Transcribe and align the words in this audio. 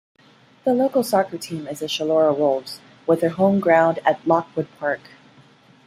The 0.63 0.73
local 0.73 1.03
soccer 1.03 1.37
team 1.37 1.67
is 1.67 1.79
the 1.81 1.85
Chullora 1.85 2.35
Wolves, 2.35 2.79
with 3.05 3.21
their 3.21 3.29
homeground 3.29 3.99
at 4.03 4.27
Lockwood 4.27 4.67
Park. 4.79 5.01